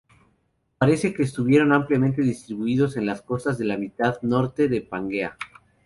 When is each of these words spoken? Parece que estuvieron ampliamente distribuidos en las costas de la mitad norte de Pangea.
Parece 0.79 1.13
que 1.13 1.21
estuvieron 1.21 1.71
ampliamente 1.71 2.23
distribuidos 2.23 2.97
en 2.97 3.05
las 3.05 3.21
costas 3.21 3.59
de 3.59 3.65
la 3.65 3.77
mitad 3.77 4.19
norte 4.23 4.67
de 4.67 4.81
Pangea. 4.81 5.37